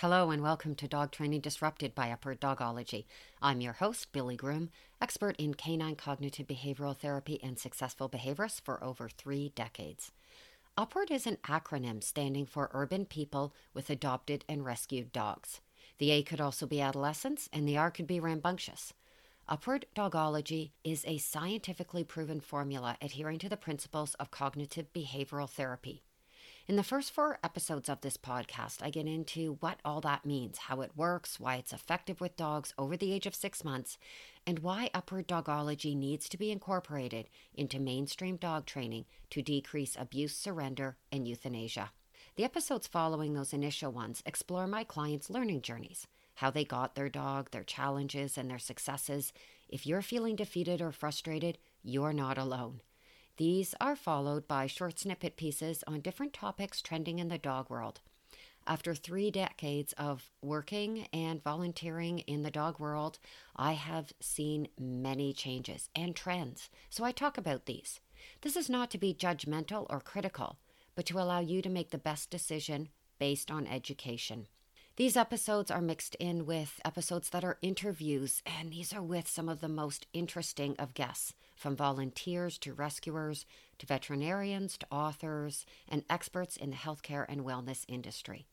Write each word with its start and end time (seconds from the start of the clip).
Hello 0.00 0.30
and 0.30 0.44
welcome 0.44 0.76
to 0.76 0.86
Dog 0.86 1.10
Training 1.10 1.40
Disrupted 1.40 1.92
by 1.92 2.12
Upward 2.12 2.40
Dogology. 2.40 3.06
I'm 3.42 3.60
your 3.60 3.72
host, 3.72 4.12
Billie 4.12 4.36
Groom, 4.36 4.70
expert 5.02 5.34
in 5.40 5.54
canine 5.54 5.96
cognitive 5.96 6.46
behavioral 6.46 6.96
therapy 6.96 7.40
and 7.42 7.58
successful 7.58 8.08
behaviorist 8.08 8.60
for 8.60 8.82
over 8.84 9.08
three 9.08 9.50
decades. 9.56 10.12
Upward 10.76 11.10
is 11.10 11.26
an 11.26 11.38
acronym 11.48 12.00
standing 12.00 12.46
for 12.46 12.70
Urban 12.72 13.06
People 13.06 13.52
with 13.74 13.90
Adopted 13.90 14.44
and 14.48 14.64
Rescued 14.64 15.10
Dogs. 15.10 15.60
The 15.98 16.12
A 16.12 16.22
could 16.22 16.40
also 16.40 16.64
be 16.64 16.80
adolescents, 16.80 17.48
and 17.52 17.66
the 17.66 17.76
R 17.76 17.90
could 17.90 18.06
be 18.06 18.20
rambunctious. 18.20 18.92
Upward 19.48 19.86
Dogology 19.96 20.70
is 20.84 21.04
a 21.08 21.18
scientifically 21.18 22.04
proven 22.04 22.38
formula 22.38 22.96
adhering 23.02 23.40
to 23.40 23.48
the 23.48 23.56
principles 23.56 24.14
of 24.20 24.30
cognitive 24.30 24.92
behavioral 24.92 25.50
therapy. 25.50 26.04
In 26.68 26.76
the 26.76 26.82
first 26.82 27.12
four 27.12 27.38
episodes 27.42 27.88
of 27.88 28.02
this 28.02 28.18
podcast, 28.18 28.82
I 28.82 28.90
get 28.90 29.06
into 29.06 29.56
what 29.60 29.80
all 29.86 30.02
that 30.02 30.26
means, 30.26 30.58
how 30.58 30.82
it 30.82 30.94
works, 30.94 31.40
why 31.40 31.56
it's 31.56 31.72
effective 31.72 32.20
with 32.20 32.36
dogs 32.36 32.74
over 32.76 32.94
the 32.94 33.10
age 33.10 33.24
of 33.24 33.34
six 33.34 33.64
months, 33.64 33.96
and 34.46 34.58
why 34.58 34.90
upward 34.92 35.26
dogology 35.26 35.96
needs 35.96 36.28
to 36.28 36.36
be 36.36 36.50
incorporated 36.50 37.30
into 37.54 37.78
mainstream 37.80 38.36
dog 38.36 38.66
training 38.66 39.06
to 39.30 39.40
decrease 39.40 39.96
abuse, 39.98 40.36
surrender, 40.36 40.98
and 41.10 41.26
euthanasia. 41.26 41.90
The 42.36 42.44
episodes 42.44 42.86
following 42.86 43.32
those 43.32 43.54
initial 43.54 43.90
ones 43.90 44.22
explore 44.26 44.66
my 44.66 44.84
clients' 44.84 45.30
learning 45.30 45.62
journeys, 45.62 46.06
how 46.34 46.50
they 46.50 46.66
got 46.66 46.96
their 46.96 47.08
dog, 47.08 47.50
their 47.50 47.64
challenges, 47.64 48.36
and 48.36 48.50
their 48.50 48.58
successes. 48.58 49.32
If 49.70 49.86
you're 49.86 50.02
feeling 50.02 50.36
defeated 50.36 50.82
or 50.82 50.92
frustrated, 50.92 51.56
you're 51.82 52.12
not 52.12 52.36
alone. 52.36 52.82
These 53.38 53.72
are 53.80 53.94
followed 53.94 54.48
by 54.48 54.66
short 54.66 54.98
snippet 54.98 55.36
pieces 55.36 55.84
on 55.86 56.00
different 56.00 56.32
topics 56.32 56.82
trending 56.82 57.20
in 57.20 57.28
the 57.28 57.38
dog 57.38 57.70
world. 57.70 58.00
After 58.66 58.96
three 58.96 59.30
decades 59.30 59.92
of 59.92 60.32
working 60.42 61.06
and 61.12 61.40
volunteering 61.40 62.18
in 62.18 62.42
the 62.42 62.50
dog 62.50 62.80
world, 62.80 63.20
I 63.54 63.74
have 63.74 64.12
seen 64.18 64.66
many 64.76 65.32
changes 65.32 65.88
and 65.94 66.16
trends, 66.16 66.68
so 66.90 67.04
I 67.04 67.12
talk 67.12 67.38
about 67.38 67.66
these. 67.66 68.00
This 68.40 68.56
is 68.56 68.68
not 68.68 68.90
to 68.90 68.98
be 68.98 69.14
judgmental 69.14 69.86
or 69.88 70.00
critical, 70.00 70.58
but 70.96 71.06
to 71.06 71.20
allow 71.20 71.38
you 71.38 71.62
to 71.62 71.68
make 71.68 71.90
the 71.90 71.96
best 71.96 72.30
decision 72.30 72.88
based 73.20 73.52
on 73.52 73.68
education. 73.68 74.48
These 74.98 75.16
episodes 75.16 75.70
are 75.70 75.80
mixed 75.80 76.16
in 76.16 76.44
with 76.44 76.80
episodes 76.84 77.30
that 77.30 77.44
are 77.44 77.58
interviews, 77.62 78.42
and 78.44 78.72
these 78.72 78.92
are 78.92 79.00
with 79.00 79.28
some 79.28 79.48
of 79.48 79.60
the 79.60 79.68
most 79.68 80.08
interesting 80.12 80.74
of 80.76 80.92
guests, 80.92 81.34
from 81.54 81.76
volunteers 81.76 82.58
to 82.58 82.74
rescuers 82.74 83.46
to 83.78 83.86
veterinarians 83.86 84.76
to 84.78 84.86
authors 84.90 85.64
and 85.88 86.02
experts 86.10 86.56
in 86.56 86.70
the 86.70 86.76
healthcare 86.76 87.24
and 87.28 87.42
wellness 87.42 87.84
industry. 87.86 88.48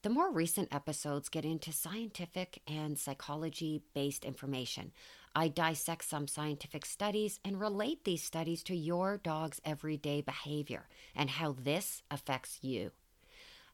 The 0.00 0.08
more 0.08 0.32
recent 0.32 0.74
episodes 0.74 1.28
get 1.28 1.44
into 1.44 1.72
scientific 1.72 2.62
and 2.66 2.98
psychology 2.98 3.82
based 3.92 4.24
information. 4.24 4.92
I 5.34 5.48
dissect 5.48 6.06
some 6.06 6.26
scientific 6.26 6.86
studies 6.86 7.38
and 7.44 7.60
relate 7.60 8.04
these 8.04 8.22
studies 8.22 8.62
to 8.62 8.74
your 8.74 9.18
dog's 9.18 9.60
everyday 9.62 10.22
behavior 10.22 10.88
and 11.14 11.28
how 11.28 11.52
this 11.52 12.02
affects 12.10 12.60
you. 12.62 12.92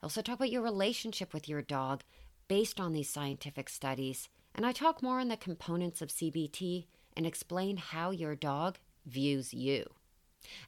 Also 0.03 0.21
talk 0.21 0.37
about 0.37 0.51
your 0.51 0.63
relationship 0.63 1.33
with 1.33 1.49
your 1.49 1.63
dog 1.63 2.03
based 2.49 2.81
on 2.81 2.93
these 2.93 3.09
scientific 3.09 3.69
studies, 3.69 4.29
and 4.55 4.67
I 4.67 4.73
talk 4.73 5.03
more 5.03 5.21
on 5.21 5.29
the 5.29 5.37
components 5.37 6.03
of 6.03 6.09
CBT 6.09 6.87
and 7.17 7.25
explain 7.25 7.77
how 7.77 8.11
your 8.11 8.35
dog 8.35 8.79
views 9.07 9.55
you. 9.55 9.85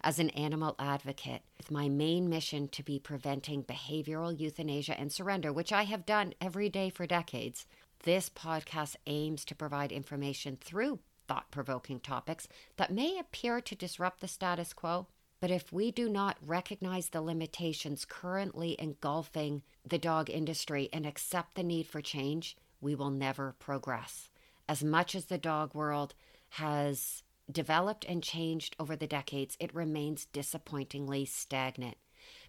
As 0.02 0.20
an 0.20 0.30
animal 0.30 0.76
advocate, 0.78 1.42
with 1.58 1.72
my 1.72 1.88
main 1.88 2.28
mission 2.28 2.68
to 2.68 2.82
be 2.84 3.00
preventing 3.00 3.64
behavioral 3.64 4.38
euthanasia 4.38 4.98
and 4.98 5.10
surrender, 5.10 5.52
which 5.52 5.72
I 5.72 5.82
have 5.82 6.06
done 6.06 6.34
every 6.40 6.68
day 6.68 6.90
for 6.90 7.06
decades, 7.06 7.66
this 8.04 8.30
podcast 8.30 8.94
aims 9.08 9.44
to 9.46 9.54
provide 9.54 9.90
information 9.90 10.58
through 10.60 11.00
thought 11.26 11.50
provoking 11.50 11.98
topics 11.98 12.46
that 12.76 12.92
may 12.92 13.18
appear 13.18 13.60
to 13.60 13.74
disrupt 13.74 14.20
the 14.20 14.28
status 14.28 14.72
quo 14.72 15.06
but 15.40 15.50
if 15.50 15.72
we 15.72 15.90
do 15.90 16.08
not 16.08 16.38
recognize 16.44 17.08
the 17.08 17.20
limitations 17.20 18.04
currently 18.04 18.76
engulfing 18.78 19.62
the 19.86 19.98
dog 19.98 20.30
industry 20.30 20.88
and 20.92 21.04
accept 21.06 21.54
the 21.54 21.62
need 21.62 21.86
for 21.86 22.00
change, 22.00 22.56
we 22.80 22.94
will 22.94 23.10
never 23.10 23.54
progress. 23.58 24.30
As 24.68 24.82
much 24.82 25.14
as 25.14 25.26
the 25.26 25.38
dog 25.38 25.74
world 25.74 26.14
has 26.50 27.22
developed 27.50 28.04
and 28.08 28.22
changed 28.22 28.74
over 28.78 28.96
the 28.96 29.06
decades, 29.06 29.56
it 29.60 29.74
remains 29.74 30.26
disappointingly 30.26 31.24
stagnant. 31.24 31.96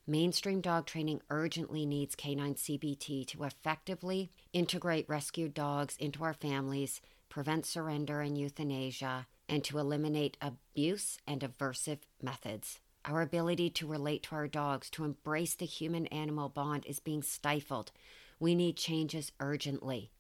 Mainstream 0.08 0.62
dog 0.62 0.86
training 0.86 1.22
urgently 1.30 1.86
needs 1.86 2.16
canine 2.16 2.56
CBT 2.56 3.26
to 3.28 3.44
effectively 3.44 4.32
integrate 4.54 5.10
rescued 5.10 5.54
dogs 5.54 5.98
into 5.98 6.24
our 6.24 6.34
families, 6.34 7.02
prevent 7.28 7.66
surrender 7.66 8.22
and 8.22 8.38
euthanasia, 8.38 9.28
and 9.48 9.64
to 9.64 9.78
eliminate 9.78 10.38
abuse 10.42 11.18
and 11.28 11.42
aversive 11.42 12.00
methods. 12.22 12.80
Our 13.06 13.22
ability 13.22 13.70
to 13.72 13.88
relate 13.88 14.24
to 14.24 14.36
our 14.36 14.48
dogs, 14.48 14.90
to 14.92 15.04
embrace 15.04 15.56
the 15.56 15.66
human 15.66 16.08
animal 16.08 16.50
bond, 16.50 16.86
is 16.88 17.00
being 17.00 17.22
stifled. 17.22 17.92
We 18.40 18.56
need 18.56 18.78
changes 18.78 19.32
urgently. 19.40 20.12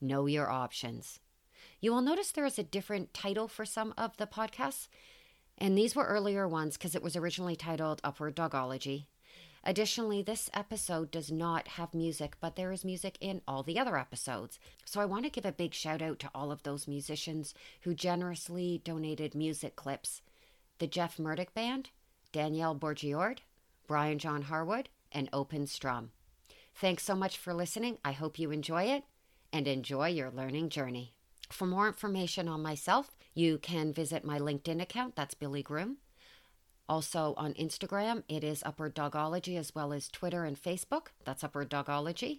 Know 0.00 0.26
your 0.26 0.50
options. 0.50 1.20
You 1.80 1.92
will 1.92 2.02
notice 2.02 2.32
there 2.32 2.44
is 2.44 2.58
a 2.58 2.64
different 2.64 3.14
title 3.14 3.46
for 3.46 3.64
some 3.64 3.94
of 3.96 4.16
the 4.16 4.26
podcasts, 4.26 4.88
and 5.56 5.78
these 5.78 5.94
were 5.94 6.04
earlier 6.04 6.48
ones 6.48 6.76
because 6.76 6.94
it 6.96 7.02
was 7.02 7.14
originally 7.14 7.54
titled 7.54 8.00
Upward 8.02 8.34
Dogology. 8.34 9.06
Additionally, 9.64 10.22
this 10.22 10.50
episode 10.52 11.10
does 11.10 11.30
not 11.30 11.68
have 11.68 11.94
music, 11.94 12.34
but 12.40 12.56
there 12.56 12.72
is 12.72 12.84
music 12.84 13.16
in 13.20 13.40
all 13.46 13.62
the 13.62 13.78
other 13.78 13.96
episodes. 13.96 14.58
So 14.84 15.00
I 15.00 15.04
want 15.04 15.24
to 15.24 15.30
give 15.30 15.44
a 15.44 15.52
big 15.52 15.72
shout 15.72 16.02
out 16.02 16.18
to 16.20 16.30
all 16.34 16.50
of 16.50 16.64
those 16.64 16.88
musicians 16.88 17.54
who 17.82 17.94
generously 17.94 18.80
donated 18.84 19.34
music 19.34 19.76
clips. 19.76 20.20
The 20.78 20.88
Jeff 20.88 21.18
Murdoch 21.18 21.54
Band, 21.54 21.90
Danielle 22.32 22.74
Borgiord, 22.74 23.38
Brian 23.86 24.18
John 24.18 24.42
Harwood, 24.42 24.88
and 25.12 25.28
Open 25.32 25.66
Strum. 25.68 26.10
Thanks 26.74 27.04
so 27.04 27.14
much 27.14 27.36
for 27.36 27.54
listening. 27.54 27.98
I 28.04 28.12
hope 28.12 28.38
you 28.38 28.50
enjoy 28.50 28.84
it 28.84 29.04
and 29.52 29.68
enjoy 29.68 30.08
your 30.08 30.30
learning 30.30 30.70
journey. 30.70 31.14
For 31.50 31.66
more 31.66 31.86
information 31.86 32.48
on 32.48 32.62
myself, 32.62 33.14
you 33.34 33.58
can 33.58 33.92
visit 33.92 34.24
my 34.24 34.38
LinkedIn 34.38 34.80
account. 34.80 35.14
That's 35.14 35.34
Billie 35.34 35.62
Groom. 35.62 35.98
Also 36.88 37.34
on 37.36 37.52
Instagram, 37.54 38.22
it 38.28 38.44
is 38.44 38.62
Upward 38.64 38.94
Dogology, 38.94 39.58
as 39.58 39.74
well 39.74 39.92
as 39.92 40.08
Twitter 40.08 40.44
and 40.44 40.56
Facebook. 40.60 41.08
That's 41.24 41.44
Upward 41.44 41.70
Dogology. 41.70 42.30
You 42.30 42.38